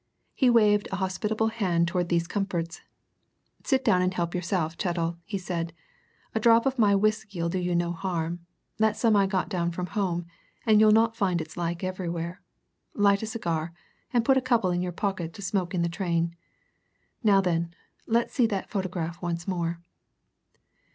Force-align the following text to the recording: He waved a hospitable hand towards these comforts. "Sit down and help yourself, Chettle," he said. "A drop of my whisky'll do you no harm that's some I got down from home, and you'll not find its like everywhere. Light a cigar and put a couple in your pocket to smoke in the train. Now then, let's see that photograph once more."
He 0.33 0.49
waved 0.49 0.87
a 0.91 0.95
hospitable 0.95 1.49
hand 1.49 1.87
towards 1.87 2.09
these 2.09 2.25
comforts. 2.25 2.81
"Sit 3.63 3.85
down 3.85 4.01
and 4.01 4.11
help 4.11 4.33
yourself, 4.33 4.75
Chettle," 4.75 5.19
he 5.25 5.37
said. 5.37 5.73
"A 6.33 6.39
drop 6.39 6.65
of 6.65 6.79
my 6.79 6.95
whisky'll 6.95 7.49
do 7.49 7.59
you 7.59 7.75
no 7.75 7.91
harm 7.91 8.39
that's 8.79 8.99
some 8.99 9.15
I 9.15 9.27
got 9.27 9.47
down 9.47 9.69
from 9.69 9.85
home, 9.93 10.25
and 10.65 10.79
you'll 10.79 10.89
not 10.91 11.15
find 11.15 11.39
its 11.39 11.55
like 11.55 11.83
everywhere. 11.83 12.41
Light 12.95 13.21
a 13.21 13.27
cigar 13.27 13.73
and 14.11 14.25
put 14.25 14.37
a 14.37 14.41
couple 14.41 14.71
in 14.71 14.81
your 14.81 14.91
pocket 14.91 15.33
to 15.33 15.41
smoke 15.43 15.75
in 15.75 15.83
the 15.83 15.87
train. 15.87 16.35
Now 17.23 17.39
then, 17.39 17.69
let's 18.07 18.33
see 18.33 18.47
that 18.47 18.71
photograph 18.71 19.21
once 19.21 19.47
more." 19.47 19.81